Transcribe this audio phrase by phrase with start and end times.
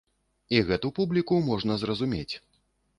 [0.57, 2.31] І гэту публіку можна зразумець.